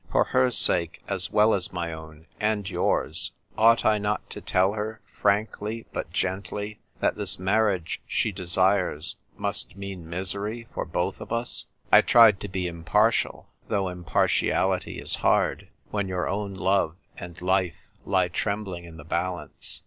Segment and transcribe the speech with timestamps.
[0.11, 4.73] For her sake, as well as my own and yours, ought I not to tell
[4.73, 11.31] her, frankly but gently, that this marriage she desires must mean misery for both of
[11.31, 17.39] us?" I tried to be impartial, though impartiality is hard when your own love and
[17.39, 19.79] life lie trembling in the balance.